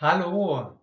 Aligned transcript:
Hallo, 0.00 0.80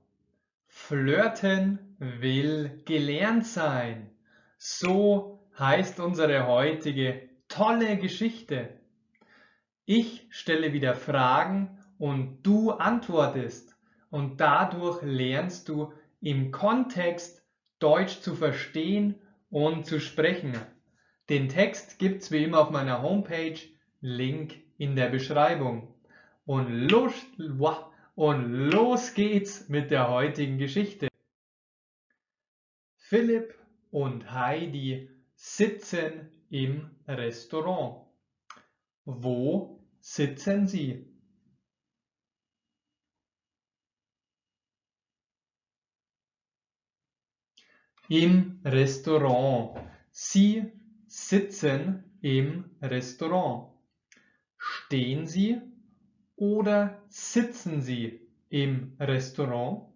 Flirten 0.68 1.98
will 2.00 2.82
gelernt 2.86 3.46
sein. 3.46 4.10
So 4.58 5.44
heißt 5.60 6.00
unsere 6.00 6.48
heutige 6.48 7.28
tolle 7.50 7.98
Geschichte. 7.98 8.70
Ich 9.84 10.26
stelle 10.30 10.72
wieder 10.72 10.96
Fragen 10.96 11.78
und 11.98 12.42
du 12.44 12.72
antwortest 12.72 13.76
und 14.12 14.40
dadurch 14.40 15.02
lernst 15.02 15.68
du 15.68 15.92
im 16.22 16.52
Kontext 16.52 17.44
Deutsch 17.80 18.22
zu 18.22 18.34
verstehen 18.34 19.16
und 19.50 19.86
zu 19.86 20.00
sprechen. 20.00 20.54
Den 21.28 21.50
Text 21.50 22.00
gibt's 22.00 22.32
wie 22.32 22.46
immer 22.46 22.60
auf 22.62 22.70
meiner 22.70 23.02
Homepage, 23.02 23.60
Link 24.00 24.62
in 24.78 24.96
der 24.96 25.10
Beschreibung. 25.10 25.94
Und 26.46 26.70
los, 26.90 27.14
und 28.16 28.72
los 28.72 29.14
geht's 29.14 29.70
mit 29.70 29.92
der 29.92 30.10
heutigen 30.10 30.58
Geschichte. 30.58 31.08
Philipp 32.96 33.56
und 33.90 34.32
Heidi 34.32 35.10
sitzen 35.36 36.32
im 36.50 36.92
Restaurant. 37.08 38.08
Wo 39.06 39.84
sitzen 40.00 40.68
sie? 40.68 41.08
Im 48.08 48.62
Restaurant. 48.66 49.80
Sie 50.12 50.72
sitzen 51.08 52.18
im 52.22 52.78
Restaurant. 52.82 53.74
Stehen 54.58 55.28
Sie 55.28 55.62
oder 56.42 57.00
sitzen 57.08 57.84
Sie 57.84 58.28
im 58.50 58.98
Restaurant? 59.00 59.94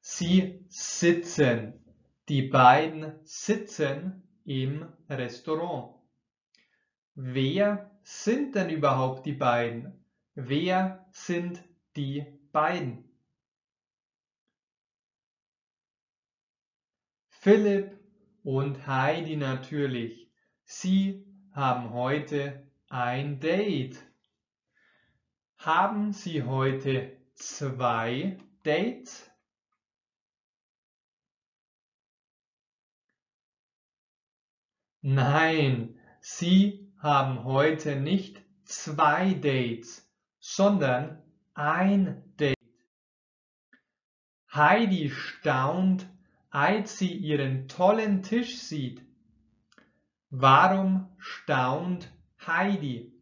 Sie 0.00 0.66
sitzen. 0.68 1.74
Die 2.28 2.42
beiden 2.42 3.24
sitzen 3.24 4.24
im 4.44 4.92
Restaurant. 5.08 5.94
Wer 7.14 7.96
sind 8.02 8.56
denn 8.56 8.70
überhaupt 8.70 9.24
die 9.24 9.34
beiden? 9.34 10.04
Wer 10.34 11.06
sind 11.12 11.62
die 11.94 12.26
beiden? 12.50 13.08
Philipp 17.28 17.96
und 18.42 18.88
Heidi 18.88 19.36
natürlich. 19.36 20.28
Sie 20.64 21.31
haben 21.52 21.90
heute 21.92 22.66
ein 22.88 23.40
Date. 23.40 23.98
Haben 25.58 26.12
Sie 26.12 26.42
heute 26.42 27.16
zwei 27.34 28.38
Dates? 28.62 29.30
Nein, 35.00 35.98
Sie 36.20 36.92
haben 36.98 37.44
heute 37.44 37.96
nicht 37.96 38.40
zwei 38.64 39.34
Dates, 39.34 40.08
sondern 40.38 41.22
ein 41.54 42.22
Date. 42.38 42.56
Heidi 44.54 45.10
staunt, 45.10 46.06
als 46.50 46.98
sie 46.98 47.12
ihren 47.12 47.68
tollen 47.68 48.22
Tisch 48.22 48.58
sieht. 48.58 49.02
Warum 50.34 51.14
staunt 51.18 52.10
Heidi? 52.46 53.12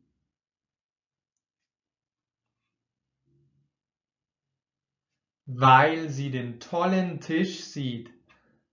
Weil 5.45 6.09
sie 6.09 6.31
den 6.31 6.61
tollen 6.61 7.21
Tisch 7.21 7.65
sieht. 7.65 8.13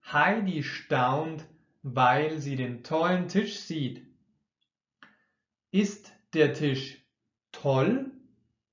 Heidi 0.06 0.62
staunt, 0.62 1.48
weil 1.82 2.38
sie 2.40 2.56
den 2.56 2.84
tollen 2.84 3.28
Tisch 3.28 3.58
sieht. 3.58 4.06
Ist 5.72 6.14
der 6.36 6.54
Tisch 6.54 7.04
toll 7.52 8.12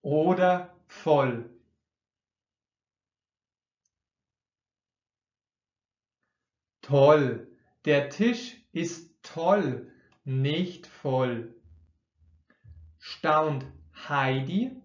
oder 0.02 0.78
voll? 0.88 1.48
Toll. 6.82 7.50
Der 7.86 8.10
Tisch 8.10 8.62
ist 8.72 9.13
toll, 9.24 9.90
nicht 10.24 10.86
voll. 10.86 11.54
Staunt 12.98 13.66
Heidi 14.08 14.80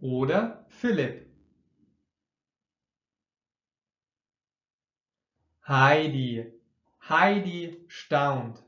oder 0.00 0.64
Philipp? 0.70 1.26
Heidi. 5.68 6.52
Heidi 7.08 7.84
staunt. 7.88 8.62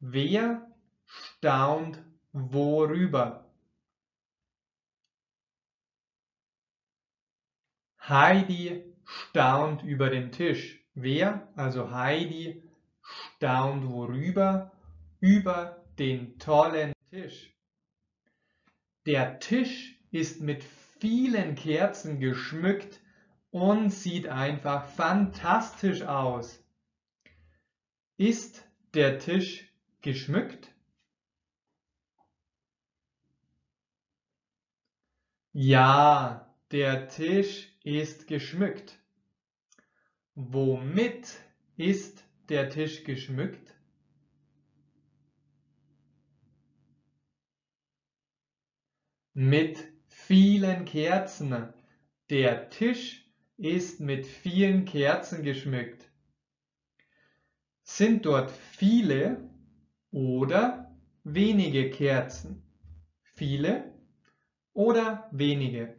Wer 0.00 0.70
staunt 1.06 2.02
worüber? 2.32 3.50
Heidi 8.00 8.92
staunt 9.04 9.82
über 9.84 10.10
den 10.10 10.32
Tisch. 10.32 10.84
Wer, 10.94 11.48
also 11.54 11.90
Heidi, 11.90 12.62
staunt 13.42 13.88
worüber? 13.90 14.70
Über 15.18 15.84
den 15.98 16.38
tollen 16.38 16.92
Tisch. 17.10 17.52
Der 19.04 19.40
Tisch 19.40 19.98
ist 20.12 20.40
mit 20.40 20.62
vielen 20.62 21.56
Kerzen 21.56 22.20
geschmückt 22.20 23.00
und 23.50 23.90
sieht 23.90 24.28
einfach 24.28 24.86
fantastisch 24.86 26.02
aus. 26.02 26.62
Ist 28.16 28.64
der 28.94 29.18
Tisch 29.18 29.68
geschmückt? 30.02 30.72
Ja, 35.52 36.54
der 36.70 37.08
Tisch 37.08 37.76
ist 37.82 38.28
geschmückt. 38.28 39.00
Womit 40.36 41.40
ist 41.76 42.21
der 42.48 42.70
Tisch 42.70 43.04
geschmückt? 43.04 43.74
Mit 49.34 49.84
vielen 50.08 50.84
Kerzen. 50.84 51.72
Der 52.30 52.70
Tisch 52.70 53.26
ist 53.56 54.00
mit 54.00 54.26
vielen 54.26 54.84
Kerzen 54.84 55.42
geschmückt. 55.42 56.10
Sind 57.82 58.26
dort 58.26 58.50
viele 58.50 59.48
oder 60.10 60.94
wenige 61.24 61.90
Kerzen? 61.90 62.62
Viele 63.22 63.92
oder 64.72 65.28
wenige? 65.32 65.96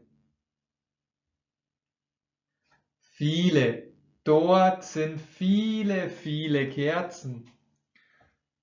Viele. 3.00 3.93
Dort 4.24 4.86
sind 4.86 5.20
viele, 5.20 6.10
viele 6.10 6.70
Kerzen. 6.70 7.52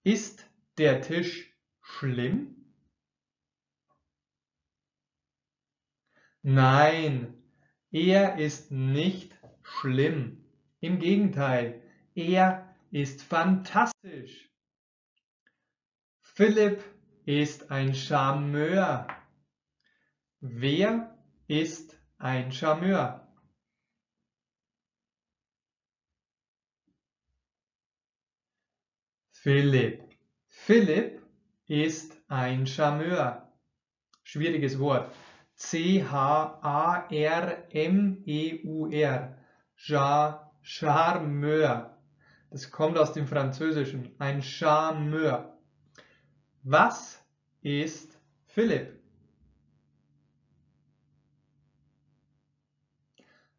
Ist 0.02 0.46
der 0.78 1.02
Tisch 1.02 1.54
schlimm? 1.82 2.56
Nein, 6.42 7.34
er 7.90 8.38
ist 8.38 8.70
nicht 8.70 9.36
schlimm. 9.62 10.42
Im 10.80 10.98
Gegenteil, 10.98 11.82
er 12.14 12.74
ist 12.90 13.22
fantastisch. 13.22 14.48
Philipp 16.22 16.82
ist 17.26 17.70
ein 17.70 17.94
Charmeur. 17.94 19.06
Wer 20.40 21.18
ist 21.48 22.00
ein 22.16 22.50
Charmeur? 22.50 23.29
Philipp. 29.42 30.02
Philipp 30.48 31.22
ist 31.66 32.14
ein 32.28 32.66
Charmeur. 32.66 33.50
Schwieriges 34.22 34.78
Wort. 34.78 35.10
C-H-A-R-M-E-U-R. 35.54 36.58
Charmeur. 40.60 41.96
Das 42.50 42.70
kommt 42.70 42.98
aus 42.98 43.14
dem 43.14 43.26
Französischen. 43.26 44.14
Ein 44.18 44.42
Charmeur. 44.42 45.58
Was 46.62 47.24
ist 47.62 48.18
Philipp? 48.44 49.00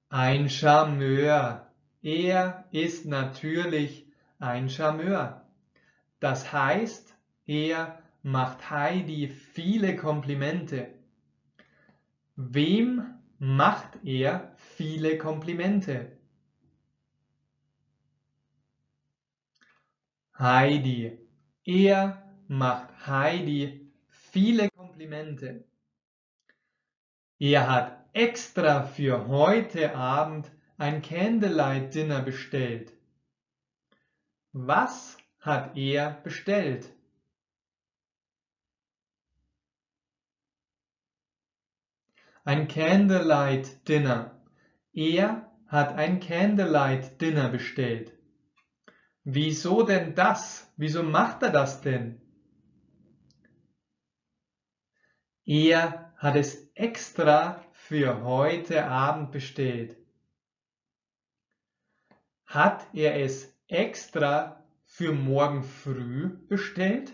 Ein 0.09 0.47
Charmeur. 0.47 1.73
Er 2.03 2.65
ist 2.69 3.07
natürlich 3.07 4.05
ein 4.37 4.69
Charmeur. 4.69 5.40
Das 6.21 6.53
heißt, 6.53 7.15
er 7.47 7.99
macht 8.21 8.69
Heidi 8.69 9.27
viele 9.27 9.95
Komplimente. 9.95 10.93
Wem 12.35 13.15
macht 13.39 14.05
er 14.05 14.53
viele 14.55 15.17
Komplimente? 15.17 16.15
Heidi. 20.37 21.17
Er 21.65 22.23
macht 22.47 23.07
Heidi 23.07 23.91
viele 24.07 24.69
Komplimente. 24.69 25.65
Er 27.39 27.67
hat 27.67 28.05
extra 28.13 28.83
für 28.83 29.27
heute 29.27 29.95
Abend 29.95 30.51
ein 30.77 31.01
Candlelight 31.01 31.95
Dinner 31.95 32.21
bestellt. 32.21 32.93
Was 34.51 35.17
hat 35.41 35.75
er 35.75 36.21
bestellt? 36.23 36.89
Ein 42.43 42.67
Candlelight 42.67 43.87
Dinner. 43.87 44.41
Er 44.93 45.51
hat 45.67 45.95
ein 45.95 46.19
Candlelight 46.19 47.19
Dinner 47.21 47.49
bestellt. 47.49 48.13
Wieso 49.23 49.83
denn 49.83 50.15
das? 50.15 50.71
Wieso 50.77 51.03
macht 51.03 51.43
er 51.43 51.51
das 51.51 51.81
denn? 51.81 52.21
Er 55.45 56.13
hat 56.17 56.35
es 56.35 56.71
extra 56.75 57.63
für 57.73 58.23
heute 58.23 58.85
Abend 58.85 59.31
bestellt. 59.31 59.97
Hat 62.45 62.87
er 62.93 63.19
es 63.19 63.55
extra 63.67 64.60
für 64.91 65.13
morgen 65.13 65.63
früh 65.63 66.27
bestellt? 66.49 67.13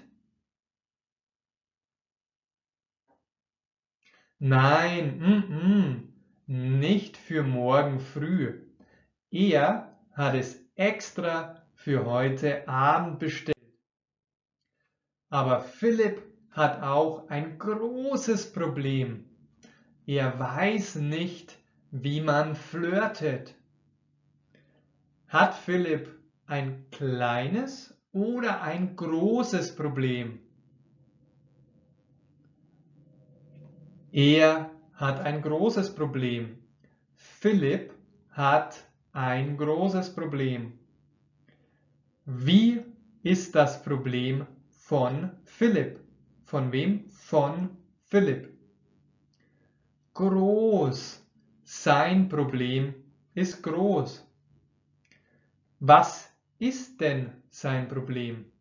Nein, 4.40 5.20
mm 5.20 5.44
-mm, 5.52 6.08
nicht 6.48 7.18
für 7.18 7.44
morgen 7.44 8.00
früh. 8.00 8.66
Er 9.30 9.96
hat 10.14 10.34
es 10.34 10.60
extra 10.76 11.68
für 11.76 12.06
heute 12.06 12.68
Abend 12.68 13.20
bestellt. 13.20 13.56
Aber 15.30 15.62
Philipp 15.62 16.24
hat 16.50 16.82
auch 16.82 17.30
ein 17.30 17.60
großes 17.60 18.54
Problem. 18.54 19.30
Er 20.08 20.40
weiß 20.40 20.96
nicht, 20.96 21.60
wie 21.92 22.22
man 22.22 22.56
flirtet. 22.56 23.54
Hat 25.28 25.54
Philipp 25.54 26.17
ein 26.48 26.90
kleines 26.92 27.94
oder 28.14 28.62
ein 28.62 28.96
großes 28.96 29.76
Problem? 29.76 30.40
Er 34.12 34.72
hat 34.94 35.20
ein 35.20 35.42
großes 35.42 35.94
Problem. 35.94 36.58
Philipp 37.16 37.94
hat 38.32 38.84
ein 39.12 39.58
großes 39.58 40.16
Problem. 40.16 40.80
Wie 42.26 42.82
ist 43.24 43.54
das 43.54 43.84
Problem 43.84 44.48
von 44.70 45.32
Philipp? 45.44 46.00
Von 46.46 46.72
wem? 46.72 47.10
Von 47.10 47.70
Philipp. 48.06 48.58
Groß. 50.14 51.22
Sein 51.64 52.30
Problem 52.30 52.96
ist 53.36 53.62
groß. 53.62 54.26
Was 55.80 56.27
ist 56.60 57.00
denn 57.02 57.32
sein 57.50 57.88
Problem? 57.88 58.52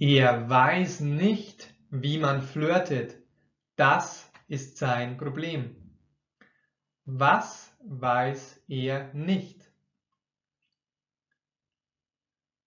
Er 0.00 0.48
weiß 0.50 1.00
nicht, 1.00 1.72
wie 1.90 2.18
man 2.18 2.42
flirtet. 2.42 3.16
Das 3.76 4.30
ist 4.48 4.76
sein 4.76 5.16
Problem. 5.16 5.76
Was 7.04 7.76
weiß 7.84 8.64
er 8.68 9.12
nicht? 9.14 9.70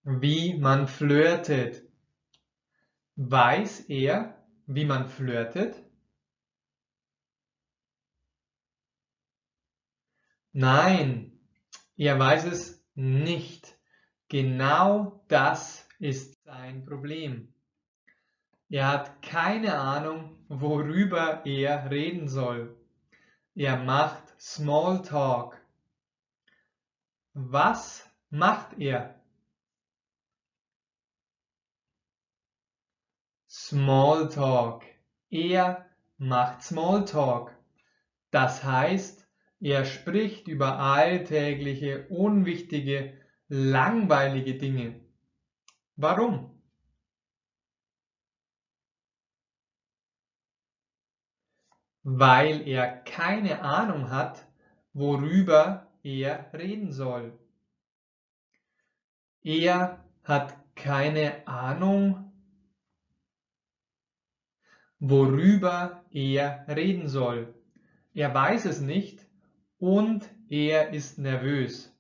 Wie 0.03 0.57
man 0.57 0.87
flirtet. 0.87 1.83
Weiß 3.15 3.81
er, 3.89 4.45
wie 4.67 4.85
man 4.85 5.09
flirtet? 5.09 5.86
Nein, 10.59 11.39
er 11.97 12.17
weiß 12.17 12.45
es 12.45 12.83
nicht. 12.95 13.77
Genau 14.27 15.23
das 15.27 15.87
ist 15.99 16.43
sein 16.45 16.83
Problem. 16.83 17.53
Er 18.67 18.87
hat 18.87 19.21
keine 19.21 19.77
Ahnung, 19.77 20.35
worüber 20.47 21.45
er 21.45 21.91
reden 21.91 22.27
soll. 22.27 22.75
Er 23.53 23.77
macht 23.77 24.23
Smalltalk. 24.41 25.61
Was 27.35 28.09
macht 28.31 28.79
er? 28.79 29.21
Smalltalk. 33.47 34.85
Er 35.29 35.85
macht 36.17 36.63
Smalltalk. 36.63 37.55
Das 38.31 38.63
heißt, 38.63 39.26
er 39.59 39.85
spricht 39.85 40.47
über 40.47 40.79
alltägliche, 40.79 42.07
unwichtige, 42.09 43.19
langweilige 43.47 44.57
Dinge. 44.57 45.01
Warum? 45.95 46.61
Weil 52.03 52.67
er 52.67 52.87
keine 53.03 53.61
Ahnung 53.61 54.11
hat, 54.11 54.47
worüber 54.93 55.91
er 56.03 56.53
reden 56.53 56.93
soll. 56.93 57.37
Er 59.41 60.05
hat 60.23 60.55
keine 60.75 61.47
Ahnung, 61.47 62.31
worüber 64.99 66.05
er 66.11 66.65
reden 66.67 67.07
soll. 67.07 67.53
Er 68.13 68.33
weiß 68.33 68.65
es 68.65 68.79
nicht 68.79 69.26
und 69.79 70.27
er 70.49 70.93
ist 70.93 71.17
nervös. 71.17 71.93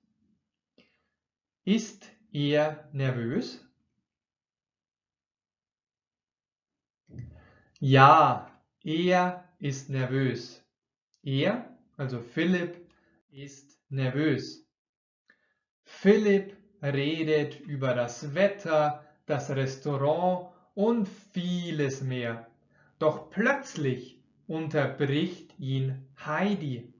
Ist 1.63 2.09
er 2.31 2.89
nervös? 2.93 3.63
Ja, 7.79 8.51
er 8.83 9.43
ist 9.59 9.89
nervös. 9.89 10.63
Er, 11.23 11.77
also 11.97 12.19
Philipp, 12.21 12.87
ist 13.29 13.79
nervös. 13.89 14.65
Philipp 15.83 16.55
redet 16.81 17.59
über 17.59 17.93
das 17.93 18.33
Wetter, 18.33 19.05
das 19.25 19.49
Restaurant 19.51 20.53
und 20.73 21.07
vieles 21.07 22.01
mehr. 22.01 22.49
Doch 22.99 23.29
plötzlich 23.29 24.23
unterbricht 24.47 25.53
ihn 25.59 26.07
Heidi. 26.25 26.93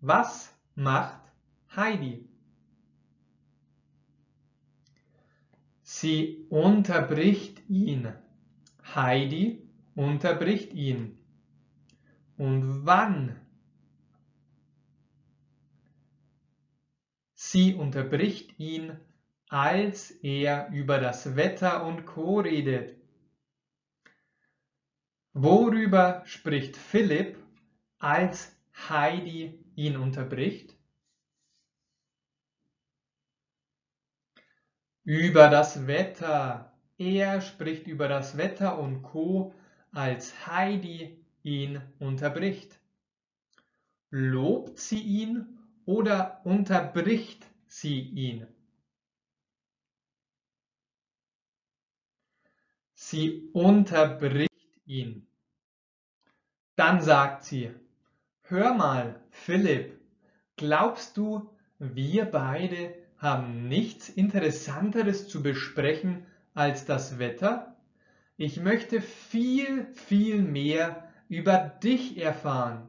Was 0.00 0.54
macht 0.74 1.20
Heidi? 1.76 2.26
Sie 5.82 6.46
unterbricht 6.48 7.68
ihn. 7.68 8.14
Heidi 8.94 9.68
unterbricht 9.94 10.72
ihn. 10.72 11.18
Und 12.38 12.86
wann? 12.86 13.38
Sie 17.34 17.74
unterbricht 17.74 18.58
ihn, 18.58 18.98
als 19.48 20.10
er 20.22 20.70
über 20.72 20.98
das 20.98 21.36
Wetter 21.36 21.84
und 21.84 22.06
Co 22.06 22.40
redet. 22.40 22.96
Worüber 25.34 26.22
spricht 26.24 26.76
Philipp, 26.76 27.36
als 27.98 28.56
Heidi 28.88 29.58
ihn 29.80 29.96
unterbricht? 29.96 30.76
Über 35.04 35.48
das 35.48 35.86
Wetter. 35.86 36.78
Er 36.98 37.40
spricht 37.40 37.86
über 37.86 38.06
das 38.06 38.36
Wetter 38.36 38.78
und 38.78 39.02
Co, 39.02 39.54
als 39.90 40.46
Heidi 40.46 41.24
ihn 41.42 41.80
unterbricht. 41.98 42.78
Lobt 44.10 44.78
sie 44.78 45.00
ihn 45.00 45.58
oder 45.86 46.42
unterbricht 46.44 47.46
sie 47.66 48.00
ihn? 48.00 48.46
Sie 52.94 53.48
unterbricht 53.54 54.50
ihn. 54.84 55.26
Dann 56.76 57.00
sagt 57.00 57.44
sie, 57.44 57.74
hör 58.50 58.74
mal, 58.74 59.20
Philipp, 59.30 59.98
glaubst 60.56 61.16
du, 61.16 61.48
wir 61.78 62.24
beide 62.24 62.94
haben 63.16 63.68
nichts 63.68 64.08
Interessanteres 64.08 65.28
zu 65.28 65.42
besprechen 65.42 66.26
als 66.54 66.84
das 66.84 67.18
Wetter? 67.18 67.76
Ich 68.36 68.60
möchte 68.60 69.00
viel, 69.00 69.86
viel 69.94 70.42
mehr 70.42 71.08
über 71.28 71.58
dich 71.58 72.18
erfahren. 72.18 72.88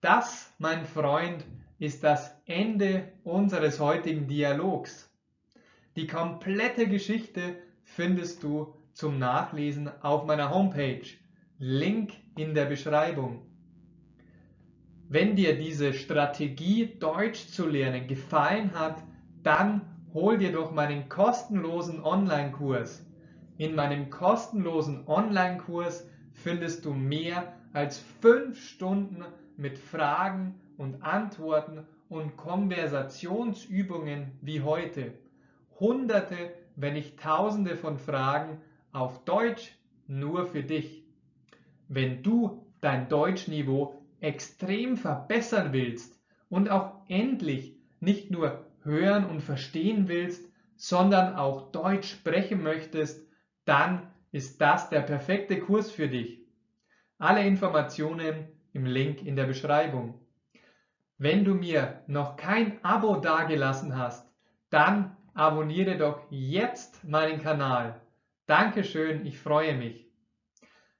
Das, 0.00 0.52
mein 0.58 0.84
Freund, 0.84 1.44
ist 1.78 2.04
das 2.04 2.36
Ende 2.46 3.12
unseres 3.24 3.80
heutigen 3.80 4.28
Dialogs. 4.28 5.10
Die 5.96 6.06
komplette 6.06 6.88
Geschichte 6.88 7.56
findest 7.82 8.42
du 8.42 8.74
zum 8.92 9.18
Nachlesen 9.18 9.90
auf 10.02 10.24
meiner 10.26 10.50
Homepage. 10.50 11.06
Link 11.58 12.12
in 12.36 12.54
der 12.54 12.66
Beschreibung. 12.66 13.47
Wenn 15.10 15.36
dir 15.36 15.56
diese 15.56 15.94
Strategie 15.94 16.98
Deutsch 16.98 17.46
zu 17.46 17.66
lernen 17.66 18.06
gefallen 18.08 18.78
hat, 18.78 19.02
dann 19.42 19.80
hol 20.12 20.36
dir 20.36 20.52
doch 20.52 20.70
meinen 20.70 21.08
kostenlosen 21.08 22.04
Online-Kurs. 22.04 23.06
In 23.56 23.74
meinem 23.74 24.10
kostenlosen 24.10 25.08
Online-Kurs 25.08 26.06
findest 26.34 26.84
du 26.84 26.92
mehr 26.92 27.54
als 27.72 28.04
fünf 28.20 28.62
Stunden 28.62 29.24
mit 29.56 29.78
Fragen 29.78 30.60
und 30.76 31.02
Antworten 31.02 31.86
und 32.10 32.36
Konversationsübungen 32.36 34.32
wie 34.42 34.60
heute. 34.60 35.14
Hunderte, 35.80 36.52
wenn 36.76 36.92
nicht 36.92 37.18
Tausende 37.18 37.76
von 37.76 37.96
Fragen 37.96 38.60
auf 38.92 39.24
Deutsch 39.24 39.72
nur 40.06 40.44
für 40.44 40.62
dich. 40.62 41.02
Wenn 41.88 42.22
du 42.22 42.66
dein 42.82 43.08
Deutschniveau 43.08 44.02
extrem 44.20 44.96
verbessern 44.96 45.72
willst 45.72 46.18
und 46.48 46.70
auch 46.70 47.02
endlich 47.08 47.76
nicht 48.00 48.30
nur 48.30 48.64
hören 48.82 49.24
und 49.26 49.40
verstehen 49.40 50.08
willst, 50.08 50.44
sondern 50.76 51.34
auch 51.34 51.72
Deutsch 51.72 52.10
sprechen 52.10 52.62
möchtest, 52.62 53.26
dann 53.64 54.08
ist 54.32 54.60
das 54.60 54.88
der 54.88 55.00
perfekte 55.00 55.58
Kurs 55.58 55.90
für 55.90 56.08
dich. 56.08 56.40
Alle 57.18 57.44
Informationen 57.44 58.48
im 58.72 58.86
Link 58.86 59.26
in 59.26 59.36
der 59.36 59.44
Beschreibung. 59.44 60.20
Wenn 61.18 61.44
du 61.44 61.54
mir 61.54 62.02
noch 62.06 62.36
kein 62.36 62.82
Abo 62.84 63.16
dagelassen 63.16 63.96
hast, 63.96 64.30
dann 64.70 65.16
abonniere 65.34 65.96
doch 65.96 66.20
jetzt 66.30 67.02
meinen 67.04 67.42
Kanal. 67.42 68.00
Dankeschön, 68.46 69.26
ich 69.26 69.38
freue 69.38 69.76
mich. 69.76 70.06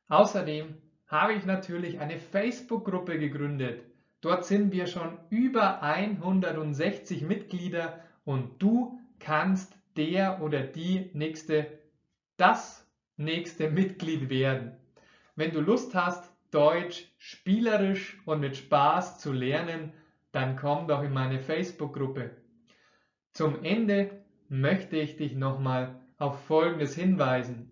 Außerdem 0.09 0.77
habe 1.09 1.33
ich 1.33 1.45
natürlich 1.47 2.01
eine 2.01 2.19
Facebook-Gruppe 2.19 3.19
gegründet. 3.19 3.83
Dort 4.21 4.45
sind 4.45 4.73
wir 4.73 4.87
schon 4.87 5.19
über 5.31 5.83
160 5.83 7.23
Mitglieder 7.23 8.01
und 8.25 8.63
du 8.63 9.01
kannst 9.19 9.75
der 9.97 10.43
oder 10.43 10.63
die 10.63 11.11
nächste, 11.15 11.67
das 12.37 12.87
nächste 13.17 13.71
Mitglied 13.71 14.29
werden. 14.29 14.77
Wenn 15.35 15.53
du 15.53 15.61
Lust 15.61 15.95
hast, 15.95 16.33
Deutsch 16.51 17.07
spielerisch 17.19 18.19
und 18.25 18.41
mit 18.41 18.57
Spaß 18.57 19.19
zu 19.19 19.33
lernen, 19.33 19.93
dann 20.33 20.57
komm 20.57 20.89
doch 20.89 21.03
in 21.03 21.13
meine 21.13 21.41
Facebook-Gruppe. 21.41 22.31
Zum 23.33 23.63
Ende 23.65 24.25
möchte 24.49 24.97
ich 24.97 25.17
dich 25.17 25.35
nochmal 25.35 26.01
auf 26.17 26.43
Folgendes 26.47 26.95
hinweisen. 26.95 27.71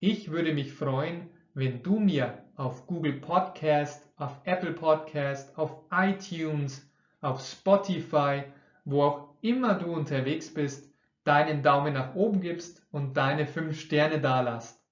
Ich 0.00 0.30
würde 0.30 0.52
mich 0.52 0.72
freuen, 0.72 1.30
wenn 1.56 1.82
du 1.82 1.98
mir 1.98 2.44
auf 2.56 2.86
Google 2.86 3.14
Podcast, 3.14 4.06
auf 4.16 4.38
Apple 4.44 4.72
Podcast, 4.72 5.56
auf 5.56 5.74
iTunes, 5.90 6.86
auf 7.22 7.40
Spotify, 7.40 8.42
wo 8.84 9.02
auch 9.02 9.28
immer 9.40 9.72
du 9.72 9.86
unterwegs 9.86 10.52
bist, 10.52 10.92
deinen 11.24 11.62
Daumen 11.62 11.94
nach 11.94 12.14
oben 12.14 12.42
gibst 12.42 12.86
und 12.90 13.16
deine 13.16 13.46
5 13.46 13.80
Sterne 13.80 14.20
dalasst. 14.20 14.84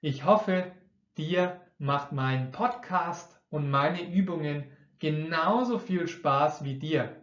Ich 0.00 0.24
hoffe, 0.24 0.72
dir 1.18 1.60
macht 1.76 2.12
mein 2.12 2.50
Podcast 2.50 3.38
und 3.50 3.70
meine 3.70 4.10
Übungen 4.10 4.64
genauso 5.00 5.78
viel 5.78 6.08
Spaß 6.08 6.64
wie 6.64 6.78
dir. 6.78 7.14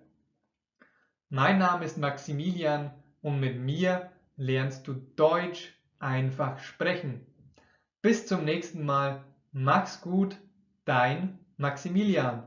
Mein 1.30 1.58
Name 1.58 1.84
ist 1.84 1.98
Maximilian 1.98 2.92
und 3.24 3.40
mit 3.40 3.58
mir 3.60 4.12
lernst 4.36 4.88
du 4.88 4.94
Deutsch 5.16 5.74
einfach 5.98 6.60
sprechen. 6.60 7.27
Bis 8.02 8.26
zum 8.26 8.44
nächsten 8.44 8.84
Mal. 8.86 9.24
Mach's 9.52 10.02
gut, 10.02 10.38
dein 10.86 11.38
Maximilian. 11.58 12.47